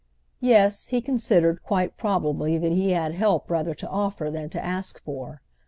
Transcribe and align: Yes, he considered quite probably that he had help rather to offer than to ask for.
Yes, 0.39 0.87
he 0.87 0.99
considered 0.99 1.61
quite 1.61 1.95
probably 1.95 2.57
that 2.57 2.71
he 2.71 2.89
had 2.89 3.13
help 3.13 3.51
rather 3.51 3.75
to 3.75 3.87
offer 3.87 4.31
than 4.31 4.49
to 4.49 4.65
ask 4.65 4.99
for. 5.03 5.43